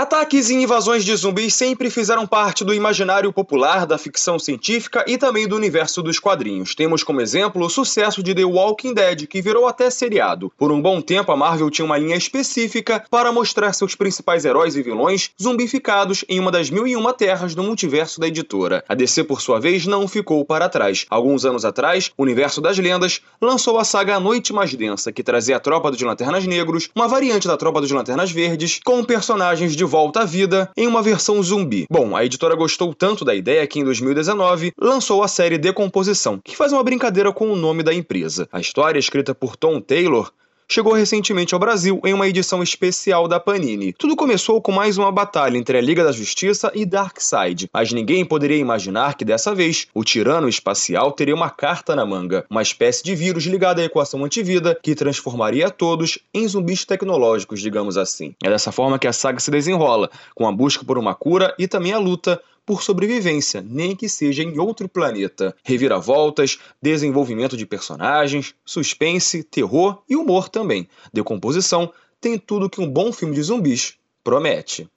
[0.00, 5.18] Ataques e invasões de zumbis sempre fizeram parte do imaginário popular, da ficção científica e
[5.18, 6.74] também do universo dos quadrinhos.
[6.74, 10.50] Temos como exemplo o sucesso de The Walking Dead, que virou até seriado.
[10.56, 14.74] Por um bom tempo, a Marvel tinha uma linha específica para mostrar seus principais heróis
[14.74, 18.82] e vilões zumbificados em uma das mil e uma terras do multiverso da editora.
[18.88, 21.04] A DC, por sua vez, não ficou para trás.
[21.10, 25.22] Alguns anos atrás, o Universo das Lendas lançou a saga A Noite Mais Densa, que
[25.22, 29.76] trazia a Tropa dos Lanternas Negros, uma variante da Tropa dos Lanternas Verdes, com personagens
[29.76, 31.84] de volta à vida em uma versão zumbi.
[31.90, 36.56] Bom, a editora gostou tanto da ideia que em 2019 lançou a série Decomposição, que
[36.56, 38.48] faz uma brincadeira com o nome da empresa.
[38.52, 40.30] A história, escrita por Tom Taylor,
[40.70, 43.92] chegou recentemente ao Brasil em uma edição especial da Panini.
[43.92, 48.24] Tudo começou com mais uma batalha entre a Liga da Justiça e Darkseid, mas ninguém
[48.24, 53.02] poderia imaginar que dessa vez o tirano espacial teria uma carta na manga, uma espécie
[53.02, 58.32] de vírus ligado à equação antivida que transformaria todos em zumbis tecnológicos, digamos assim.
[58.40, 61.66] É dessa forma que a saga se desenrola, com a busca por uma cura e
[61.66, 65.52] também a luta por sobrevivência, nem que seja em outro planeta.
[65.64, 70.88] Reviravoltas, desenvolvimento de personagens, suspense, terror e humor também.
[71.12, 74.88] Decomposição tem tudo que um bom filme de zumbis promete.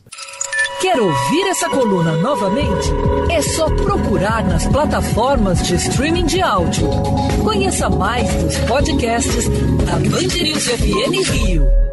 [0.82, 2.90] Quer ouvir essa coluna novamente?
[3.32, 6.88] É só procurar nas plataformas de streaming de áudio.
[7.44, 9.50] Conheça mais dos podcasts
[9.84, 11.93] da Band News FM Rio.